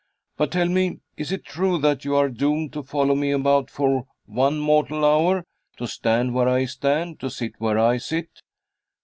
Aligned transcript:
But, 0.35 0.51
tell 0.53 0.67
me, 0.67 0.99
is 1.15 1.31
it 1.31 1.45
true 1.45 1.77
that 1.77 2.03
you 2.05 2.15
are 2.15 2.27
doomed 2.27 2.73
to 2.73 2.81
follow 2.81 3.13
me 3.13 3.29
about 3.29 3.69
for 3.69 4.07
one 4.25 4.57
mortal 4.57 5.05
hour 5.05 5.45
to 5.77 5.85
stand 5.85 6.33
where 6.33 6.49
I 6.49 6.65
stand, 6.65 7.19
to 7.19 7.29
sit 7.29 7.51
where 7.59 7.77
I 7.77 7.97
sit?" 7.97 8.41